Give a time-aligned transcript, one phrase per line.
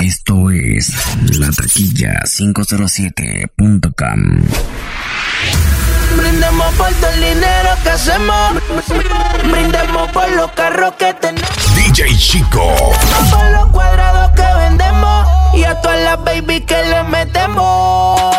[0.00, 0.90] esto es
[1.38, 4.42] La Taquilla 507.com.
[6.16, 8.54] Brindemos por todo el dinero que hacemos.
[9.50, 11.50] Brindemos por los carros que tenemos.
[11.74, 12.74] DJ Chico.
[13.30, 15.26] Por los cuadrados que vendemos.
[15.54, 18.34] Y a todas las baby que le metemos.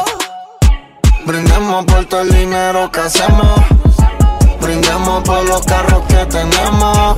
[1.25, 3.59] Brindemos por todo el dinero que hacemos.
[4.59, 7.17] Brindemos por los carros que tenemos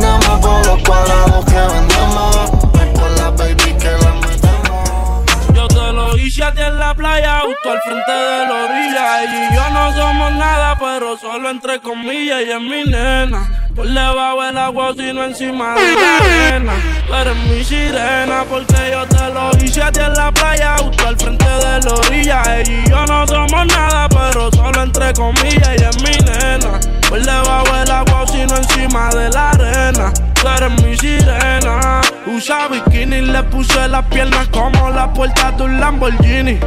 [0.00, 2.50] por los cuadrados que vendemos.
[2.94, 5.24] Por la baby que la metemos.
[5.54, 9.24] Yo te lo hice a ti en la playa, justo al frente de la orilla.
[9.24, 12.42] Y yo no somos nada, pero solo entre comillas.
[12.46, 13.60] Y es mi nena.
[13.74, 16.72] Por debajo el agua, sino encima de la arena.
[17.08, 21.08] Tú eres mi sirena, porque yo te lo hice a ti en la playa, justo
[21.08, 22.42] al frente de la orilla.
[22.56, 25.70] Ella y yo no somos nada, pero solo entre comillas.
[25.76, 26.93] Y es mi nena.
[27.08, 30.12] Por debajo el agua, sino encima de la arena.
[30.34, 32.00] Tú eres mi sirena.
[32.26, 36.58] Usa bikini, le puse las piernas como la puerta de un Lamborghini.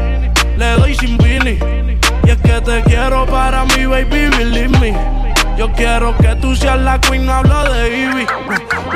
[0.57, 1.59] Le doy sin vini.
[2.23, 4.93] Y es que te quiero para mi baby, believe me.
[5.57, 8.27] Yo quiero que tú seas la queen, no hablo de Ivy.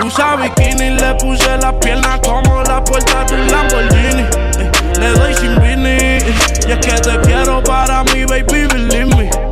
[0.05, 4.25] Usa bikini, le puse las piernas como la puerta de un Lamborghini.
[4.59, 5.97] Eh, le doy sin vini.
[6.67, 9.50] Y es que te quiero para mi baby, believe me.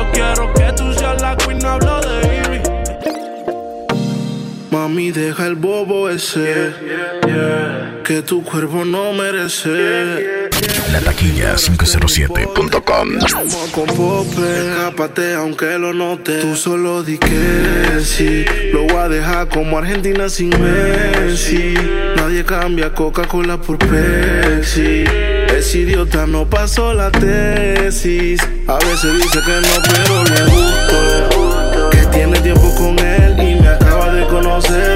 [0.00, 2.60] Yo quiero que tú seas la queen, no hablo de Ivy.
[4.70, 6.72] Mami, deja el bobo ese.
[8.02, 10.48] Que tu cuerpo no merece.
[10.90, 13.08] La taquilla 507.com.
[13.72, 16.38] Con Pope, escapate aunque lo note.
[16.38, 18.46] Tú solo di que sí.
[18.72, 21.74] Lo voy a dejar como Argentina sin Messi.
[22.16, 25.04] Nadie cambia Coca-Cola por Pepsi.
[25.60, 28.40] Ese idiota no pasó la tesis.
[28.66, 31.90] A veces dice que no, pero le gusto.
[31.90, 34.89] Que tiene tiempo con él y me acaba de conocer.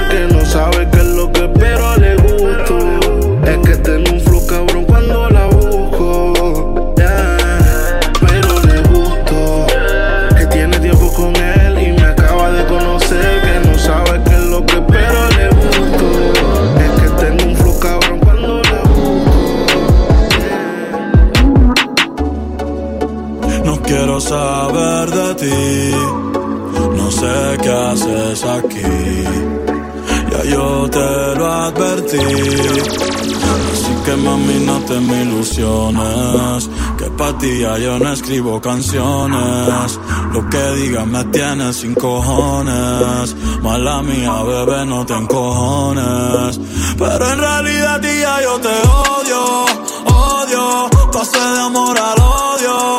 [32.18, 36.70] Así que mami, no te me ilusiones.
[36.98, 39.98] Que pa' ti ya yo no escribo canciones.
[40.32, 43.34] Lo que digas me tienes sin cojones.
[43.62, 46.60] Mala mía, bebé, no te encojones.
[46.98, 49.64] Pero en realidad, tía, yo te odio,
[50.06, 50.90] odio.
[51.12, 52.98] Pasé de amor al odio.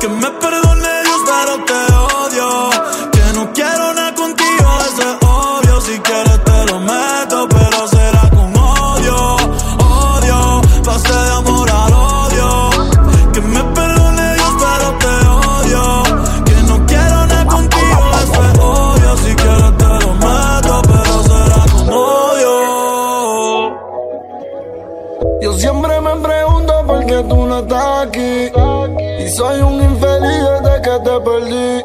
[0.00, 0.71] Que me perdone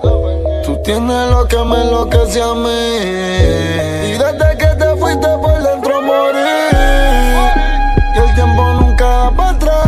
[0.01, 2.69] Tú tienes lo que me enloquece a mí.
[4.09, 6.39] Y desde que te fuiste por dentro morí.
[8.15, 9.87] Y el tiempo nunca da para atrás.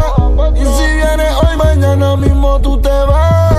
[0.55, 3.55] Y si vienes hoy, mañana mismo tú te vas.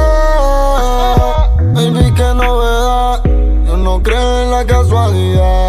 [1.75, 3.23] Baby, qué novedad.
[3.67, 5.60] Yo no creo en la casualidad.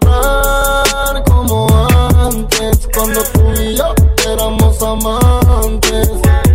[0.00, 1.66] Entrar como
[2.18, 3.94] antes Cuando tú y yo
[4.28, 6.08] éramos amantes.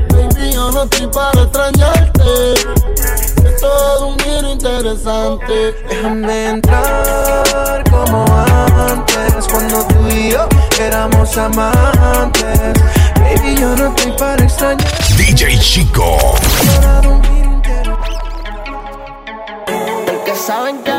[0.09, 2.53] Baby, yo no estoy para extrañarte.
[3.45, 5.75] Es todo un giro interesante.
[5.89, 8.25] Déjame entrar como
[8.89, 10.47] antes Cuando tú y yo
[10.79, 12.75] éramos amantes.
[15.75, 16.17] Chico.
[20.05, 20.94] Porque saben que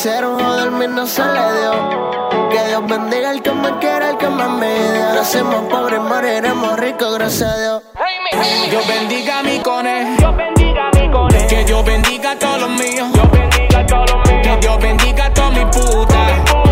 [0.00, 2.50] Quisieron joderme no se le dio.
[2.50, 5.12] Que Dios bendiga al que me quiera, al que me media.
[5.12, 7.82] Nacemos pobres, moriremos ricos, gracias a Dios.
[8.70, 10.16] Dios bendiga a mi cone.
[11.48, 13.08] Que Dios bendiga a todos los míos.
[14.44, 16.67] Que Dios bendiga a todos mis putas.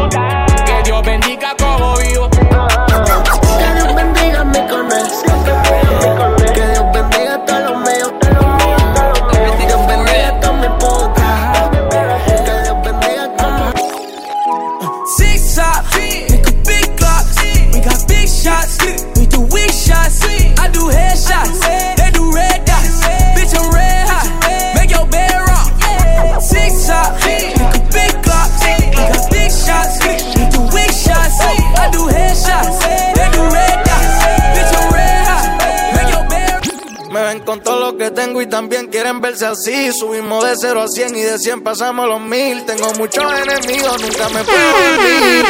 [41.37, 42.65] De 100 pasamos los 1000.
[42.65, 45.45] Tengo muchos enemigos, nunca me puedo dormir.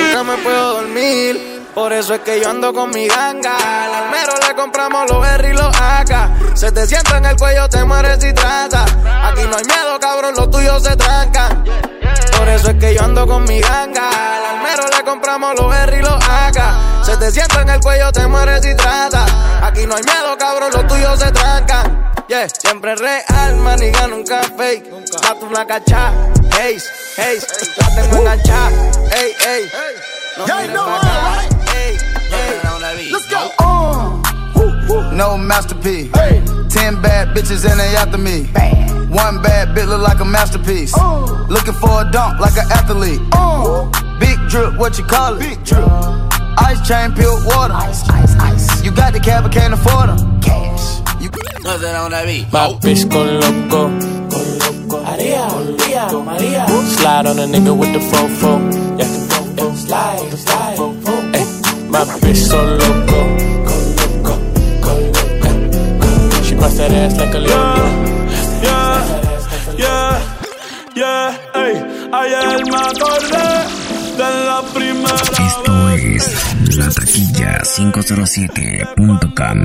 [0.00, 1.62] Nunca me puedo dormir.
[1.74, 3.56] Por eso es que yo ando con mi ganga.
[3.56, 6.56] Al almero le compramos los R y los AK.
[6.56, 8.84] Se te sienta en el cuello, te mueres si trata.
[8.84, 11.64] Aquí no hay miedo, cabrón, los tuyos se trancan.
[12.36, 14.08] Por eso es que yo ando con mi ganga.
[14.36, 17.04] Al almero le compramos los R y los AK.
[17.04, 19.24] Se te sienta en el cuello, te mueres si trata.
[19.62, 22.11] Aquí no hay miedo, cabrón, los tuyos se trancan.
[22.32, 24.90] Yeah, siempre real, maniga, nunca fake.
[25.22, 26.12] Mato una cacha,
[26.58, 26.78] hey,
[27.14, 27.38] hey,
[27.76, 29.68] la tengo enganchada, hey, hey.
[30.38, 31.42] No mires pa' acá,
[31.74, 31.98] hey,
[32.30, 33.12] hey.
[33.12, 33.50] Let's go.
[35.12, 36.10] No masterpiece.
[36.70, 38.48] Ten bad bitches and they after me.
[39.14, 40.94] One bad bitch look like a masterpiece.
[40.96, 41.26] Uh.
[41.50, 43.20] Looking for a dunk like an athlete.
[43.32, 43.90] Uh.
[44.18, 45.40] Big drip, what you call it?
[45.40, 45.86] Big drip.
[46.56, 47.74] Ice chain, pure water.
[47.74, 48.82] Ice, ice, ice.
[48.82, 50.40] You got the cab, but can't afford them.
[50.40, 51.01] Cash.
[51.22, 51.30] You
[52.50, 53.94] Papi con loco, con
[54.58, 54.98] loco.
[55.04, 56.66] María, María, María.
[56.66, 58.58] Slide on a nigga with the fofo.
[58.98, 59.06] Yeah,
[59.56, 59.72] yeah.
[59.76, 60.78] slide, slide.
[61.38, 61.46] Ey,
[61.88, 63.18] my bitch so loco,
[63.68, 64.34] con loco,
[64.82, 65.48] con loco.
[66.42, 67.86] She bust that ass like a loco.
[68.66, 69.04] Yeah,
[69.78, 70.18] yeah,
[70.96, 71.74] yeah, ey.
[72.12, 73.48] Ayer me acordé
[74.18, 76.28] de la primera Esto es
[76.76, 79.62] La Taquilla 507.com.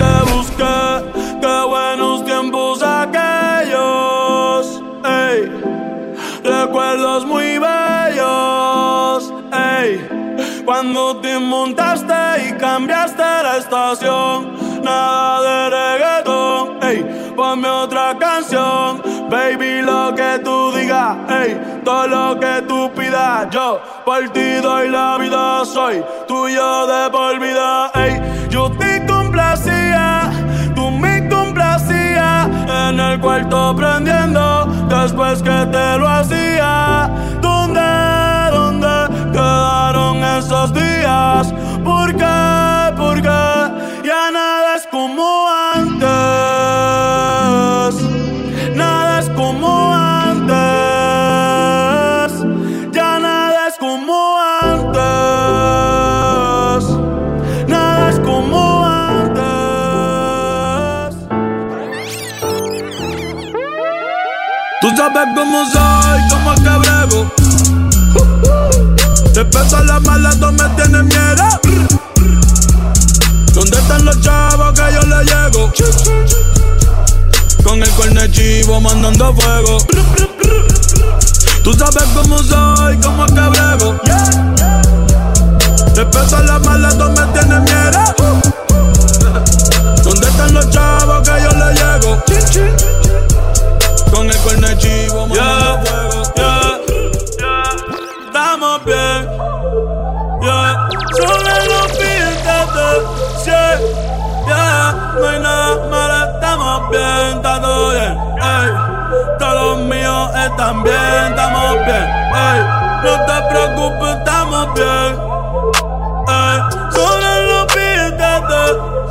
[14.84, 17.34] nada de reggaetón, ey.
[17.38, 21.82] Ponme otra canción, baby, lo que tú digas, ey.
[21.86, 27.40] Todo lo que tú pidas, yo por ti doy la vida, soy tuyo de por
[27.40, 28.50] vida, ey.
[28.50, 30.32] Yo te complacía,
[30.76, 32.50] tú me complacías
[32.90, 37.10] en el cuarto prendiendo después que te lo hacía.
[37.42, 37.82] ¿Dónde,
[38.52, 41.54] dónde quedaron esos días?
[41.86, 42.14] ¿Por
[45.08, 46.06] como antes?
[48.76, 50.56] Nada es como antes.
[52.92, 55.00] Ya nada es como antes.
[57.68, 59.44] Nada es como antes.
[64.82, 67.20] Tú sabes cómo soy, cómo que brego.
[69.34, 71.67] Te pesa la mala, tú me tienes miedo.
[73.58, 75.72] ¿Dónde están los chavos que yo le llego?
[77.64, 79.80] Con el cuerno chivo mandando fuego.
[81.64, 84.00] Tú sabes cómo soy, cómo es que brego.
[85.96, 88.16] Te pesa la mala, tú me tienes miedo.
[90.04, 92.24] ¿Dónde están los chavos que yo le llego?
[94.12, 96.07] Con el cuerno chivo mandando fuego.
[108.42, 108.70] Ey.
[109.40, 112.08] Todos los míos están bien, estamos bien.
[112.36, 112.60] Ey.
[113.04, 115.12] No te preocupes, estamos bien.
[116.28, 116.58] Ey.
[116.92, 118.32] Sobre los pies de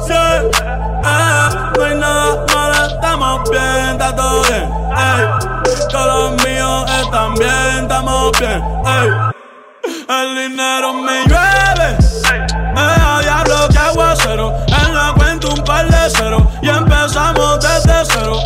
[0.07, 0.51] cien.
[1.05, 1.49] Eh.
[1.77, 4.71] No hay nada malo, estamos bien, está todo bien.
[4.97, 5.25] Ey.
[5.91, 8.63] Todos los míos están bien, estamos bien.
[8.87, 9.09] Ey.
[10.09, 11.97] El dinero me llueve.
[12.75, 14.53] Da diablo que aguacero.
[14.67, 16.47] En la cuenta un par de cero.
[16.63, 18.39] Y empezamos desde cero.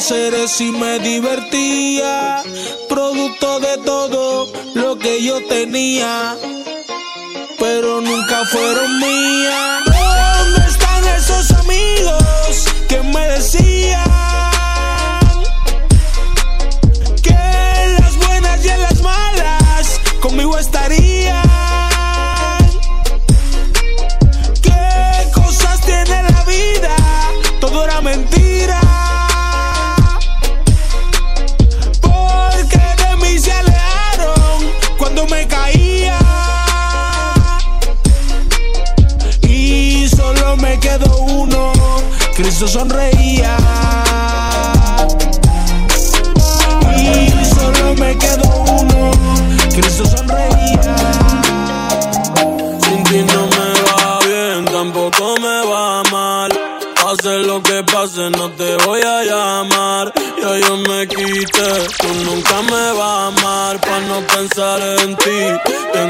[0.00, 2.42] Placeres y me divertía.
[2.88, 6.38] Producto de todo lo que yo tenía,
[7.58, 9.89] pero nunca fueron mías.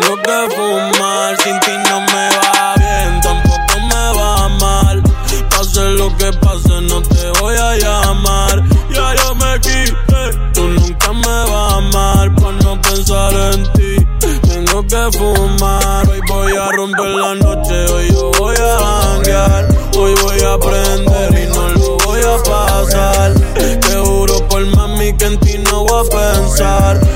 [0.01, 1.37] Tengo que fumar.
[1.43, 5.03] Sin ti no me va bien, tampoco me va mal.
[5.51, 8.63] Pase lo que pase, no te voy a llamar.
[8.91, 12.35] Ya yo me quité, tú nunca me vas a amar.
[12.37, 14.07] Pa' no pensar en ti,
[14.49, 16.09] tengo que fumar.
[16.09, 19.69] Hoy voy a romper la noche, hoy yo voy a janguear.
[19.99, 23.35] Hoy voy a aprender y no lo voy a pasar.
[23.55, 27.10] Te juro por mami que en ti no voy a pensar.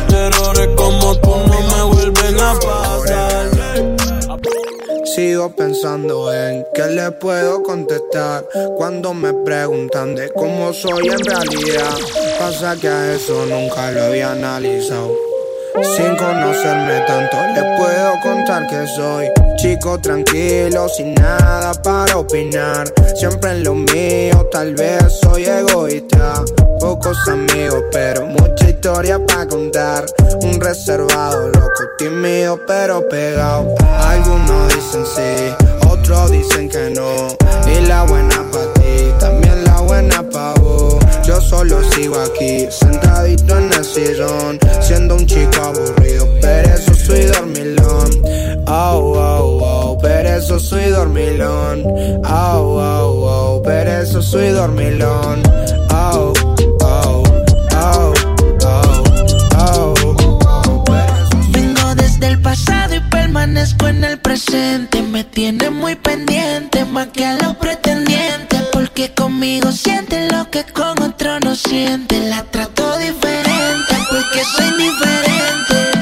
[5.85, 8.47] Pensando en qué le puedo contestar
[8.79, 11.95] cuando me preguntan de cómo soy en realidad.
[12.39, 15.13] Pasa que a eso nunca lo había analizado.
[15.95, 22.91] Sin conocerme tanto, les puedo contar que soy chico tranquilo, sin nada para opinar.
[23.15, 26.45] Siempre en lo mío, tal vez soy egoísta.
[26.81, 30.07] Pocos amigos, pero mucha historia para contar.
[30.43, 33.75] Un reservado, loco, tímido, pero pegado.
[33.99, 35.64] Algunos dicen sí,
[36.31, 37.29] dicen que no.
[37.67, 40.97] Y la buena para ti, también la buena para vos.
[41.27, 48.11] Yo solo sigo aquí, sentadito en el sillón, siendo un chico aburrido, perezoso y dormilón.
[48.67, 51.85] Oh, oh, oh, perezoso y dormilón.
[52.27, 55.43] Oh, oh, oh, perezoso y dormilón.
[55.91, 56.33] Oh,
[65.15, 68.63] Me tiene muy pendiente, más que a los pretendientes.
[68.73, 72.21] Porque conmigo siente lo que con otro no siente.
[72.29, 75.94] La trato diferente, porque soy diferente.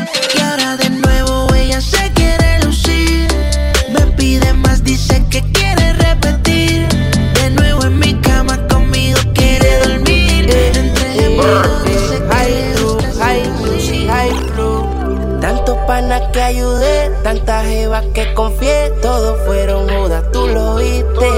[16.33, 21.31] Que ayudé, tantas jevas que confié, todos fueron judas, tú lo viste.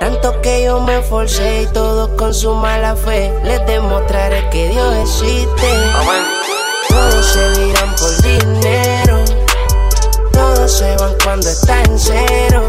[0.00, 4.94] Tanto que yo me esforcé y todos con su mala fe, les demostraré que Dios
[5.02, 5.68] existe.
[6.88, 9.24] Todos se dirán por dinero,
[10.32, 12.62] todos se van cuando está en cero,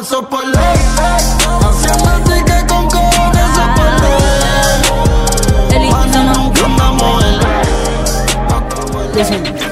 [0.00, 0.78] eso es por ley,
[2.24, 4.22] ticket con cojones, eso es por ley.
[5.72, 5.90] Money
[6.24, 6.62] nunca.
[9.14, 9.71] Me tomé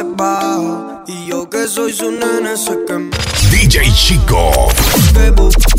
[0.00, 3.10] va Y yo que soy su nene sé que me
[3.50, 4.70] DJ Chico.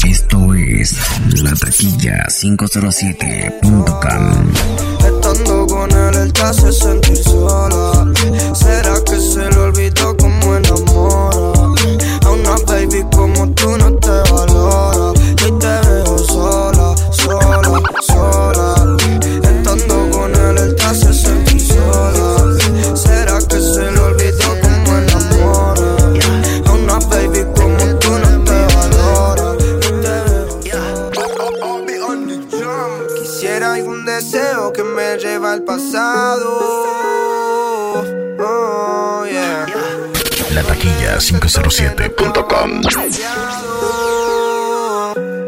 [0.07, 0.95] Esto es
[1.41, 4.53] La Taquilla 507.com.
[4.99, 8.11] Estando con él, él te hace sentir sola.
[8.53, 11.73] ¿Será que se le olvidó cómo enamora?
[12.25, 13.92] A una baby como tú no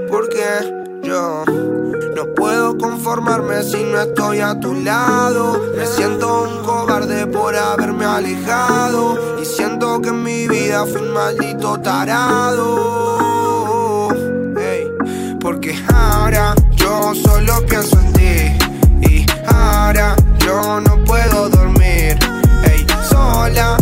[0.08, 0.46] Porque
[1.02, 1.44] yo
[2.16, 5.60] no puedo conformarme si no estoy a tu lado.
[5.76, 9.40] Me siento un cobarde por haberme alejado.
[9.42, 12.70] Y siento que en mi vida fui un maldito tarado.
[14.60, 14.92] Hey,
[15.42, 18.56] porque ahora yo solo pienso en ti.
[19.10, 22.20] Y ahora yo no puedo dormir.
[22.64, 23.78] Hey, sola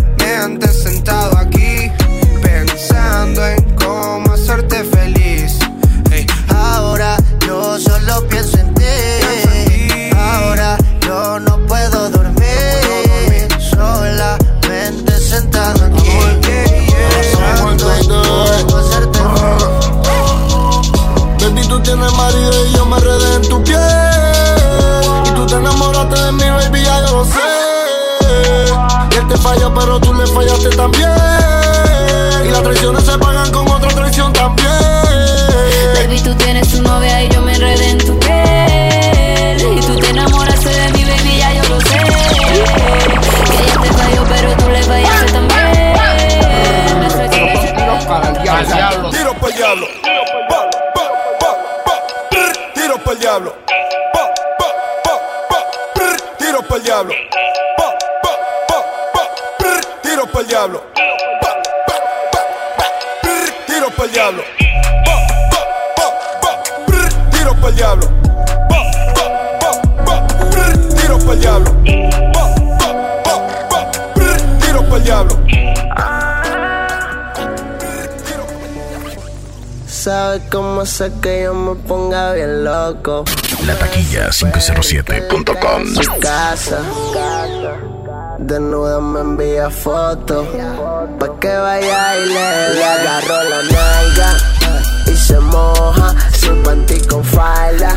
[29.44, 31.10] Falló, pero tú le fallaste también.
[32.46, 34.70] Y las traiciones se pagan con otra traición también.
[35.96, 39.77] Baby, tú tienes tu novia y yo me enredé en tu piel.
[39.77, 41.98] Y tú te enamoraste de mi baby, ya yo lo sé.
[41.98, 45.94] Que ella te falló, pero tú le fallaste también.
[49.12, 49.88] Tiro para el diablo.
[50.50, 51.01] Pa, pa,
[51.40, 51.50] pa,
[51.86, 51.94] pa.
[52.32, 53.56] Brr, Tiro para el diablo.
[54.14, 54.68] Pa, pa,
[55.03, 55.14] pa,
[55.50, 55.58] pa.
[55.96, 57.14] Brr, Tiro para el diablo.
[60.53, 60.83] Diablo.
[60.94, 61.01] Pa,
[61.42, 61.98] pa,
[62.31, 62.42] pa,
[62.77, 62.85] pa.
[63.24, 64.44] Brr, Tiro para el diablo.
[65.03, 65.16] Pa,
[65.50, 65.61] pa,
[65.96, 66.05] pa,
[66.42, 66.51] pa.
[66.85, 68.07] Brr, Tiro para el diablo.
[68.70, 68.79] Pa,
[69.16, 69.25] pa,
[69.59, 69.72] pa,
[70.05, 70.16] pa.
[70.51, 71.72] Brr, Tiro para el diablo.
[72.33, 72.44] Pa,
[72.77, 72.87] pa,
[73.24, 73.35] pa,
[73.68, 73.79] pa.
[74.13, 75.39] Brr, Tiro para el diablo.
[79.87, 83.25] ¿Sabes cómo hacer que yo me ponga bien loco?
[83.66, 85.96] La Taquilla 507.com.
[85.96, 86.83] Su casa.
[88.39, 90.48] Desnuda me envía fotos.
[91.19, 94.37] Pa' que vaya y le, le agarro la nalga.
[95.05, 97.96] Y se moja su panty con falda.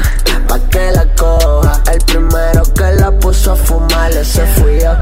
[0.48, 1.82] Pa' que la coja.
[1.92, 4.92] El primero que la puso a fumar, ese fui yo.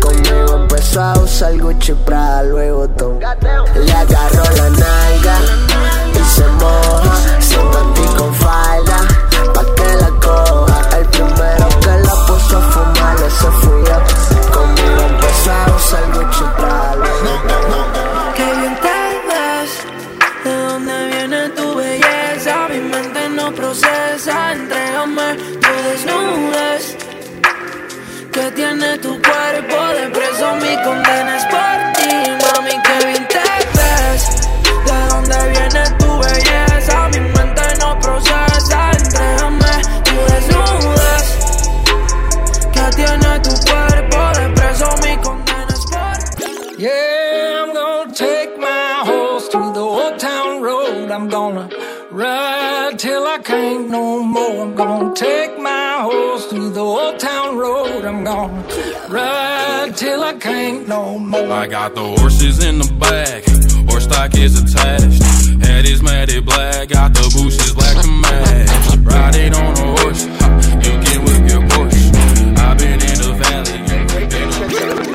[0.00, 3.20] Conmigo empezó a usar Gucci Prada, Louis Vuitton.
[3.20, 5.36] Le agarro la nalga.
[6.14, 8.79] Y se moja su panty con falda.
[58.30, 58.50] Road.
[59.10, 61.52] Ride till I can't no more.
[61.52, 63.44] I got the horses in the back,
[63.88, 65.22] horse stock is attached.
[65.64, 68.70] Head is matted black, got the bushes black to match.
[68.98, 70.24] Riding on a horse,
[70.84, 72.58] you can whip your Porsche.
[72.58, 75.09] I've been in the valley,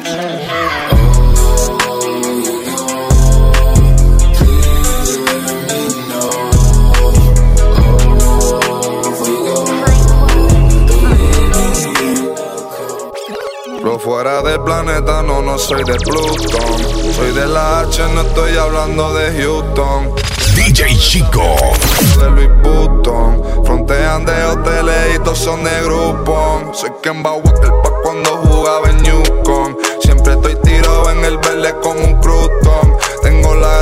[14.05, 17.13] fuera del planeta, no, no soy de Plutón.
[17.15, 20.13] Soy de la H, no estoy hablando de Houston.
[20.55, 21.55] DJ Chico.
[22.19, 23.65] De Louis Vuitton.
[23.65, 26.75] Frontean de hoteles y todos son de Groupon.
[26.75, 29.75] Soy Kemba Walker pa' cuando jugaba en Newcom.
[29.99, 32.97] Siempre estoy tirado en el verde como un crouton.
[33.23, 33.74] Tengo la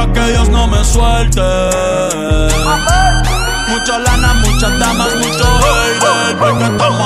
[0.00, 1.40] pa' que Dios no me suelte.
[3.68, 6.36] Mucha lana, muchas damas, mucho hate.
[6.38, 6.99] Porque estamos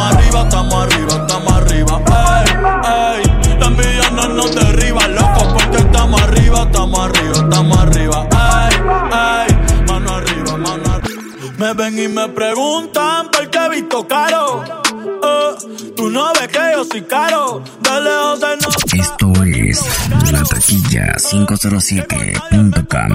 [20.95, 23.11] Maya507.com.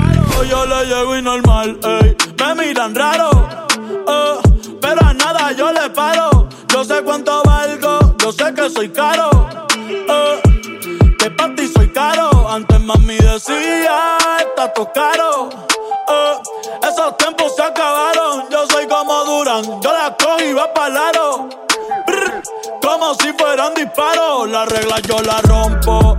[0.49, 2.17] Yo le llego y normal, ey.
[2.37, 3.29] Me miran raro,
[4.07, 4.35] eh,
[4.81, 6.49] pero a nada yo le paro.
[6.67, 9.29] Yo sé cuánto valgo, yo sé que soy caro.
[9.87, 10.41] Eh,
[11.17, 12.49] que para ti soy caro.
[12.49, 15.49] Antes mami decía, está todo caro.
[16.09, 16.33] Eh,
[16.83, 18.43] esos tiempos se acabaron.
[18.51, 21.47] Yo soy como Duran, yo la cojo y va para laro.
[22.81, 26.15] Como si fueran disparos, la regla yo la rompo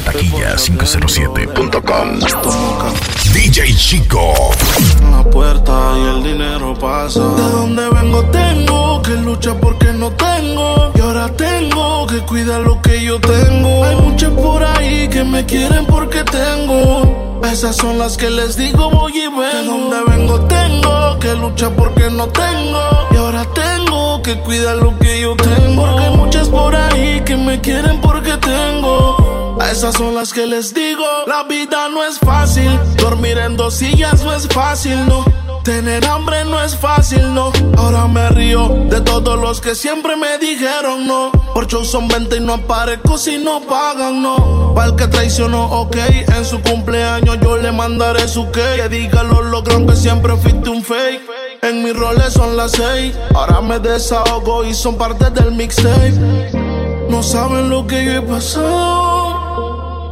[0.00, 2.20] La Taquilla 507.com.
[3.34, 4.32] DJ Chico.
[5.10, 7.20] La puerta y el dinero pasa.
[7.20, 10.92] De donde vengo tengo que luchar porque no tengo.
[10.94, 13.84] Y ahora tengo que cuidar lo que yo tengo.
[13.84, 17.40] Hay muchas por ahí que me quieren porque tengo.
[17.44, 19.42] Esas son las que les digo voy y vengo.
[19.42, 22.80] De donde vengo tengo que luchar porque no tengo.
[23.10, 25.82] Y ahora tengo que cuidar lo que yo tengo.
[25.82, 29.19] Porque hay muchas por ahí que me quieren porque tengo.
[29.60, 32.70] A esas son las que les digo, la vida no es fácil.
[32.96, 35.22] Dormir en dos sillas no es fácil, no.
[35.62, 37.52] Tener hambre no es fácil, no.
[37.76, 41.30] Ahora me río de todos los que siempre me dijeron no.
[41.52, 44.72] Por show son 20 y no aparezco si no pagan, no.
[44.74, 45.96] Para el que traicionó, ok.
[46.34, 48.76] En su cumpleaños yo le mandaré su cake.
[48.76, 51.20] Que diga los logros que siempre fuiste un fake.
[51.60, 53.14] En mis roles son las seis.
[53.34, 56.70] Ahora me desahogo y son parte del mixtape.
[57.10, 58.99] No saben lo que yo he pasado,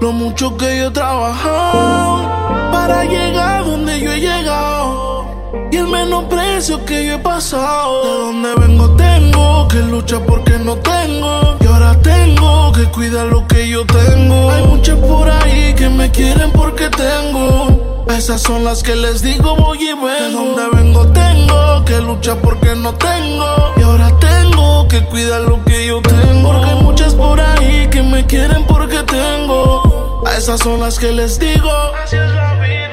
[0.00, 2.28] lo mucho que yo he trabajado
[2.70, 5.26] para llegar donde yo he llegado.
[5.70, 8.04] Y el menosprecio que yo he pasado.
[8.04, 11.56] De donde vengo tengo que luchar porque no tengo.
[11.60, 14.50] Y ahora tengo que cuidar lo que yo tengo.
[14.50, 18.04] Hay muchas por ahí que me quieren porque tengo.
[18.08, 20.06] Esas son las que les digo voy y vengo.
[20.06, 23.46] De donde vengo tengo que luchar porque no tengo.
[23.76, 26.52] Y ahora tengo que cuidar lo que yo tengo.
[26.52, 29.87] Porque hay muchas por ahí que me quieren porque tengo.
[30.26, 31.70] A esas son las que les digo.
[32.02, 32.87] Así es la vida.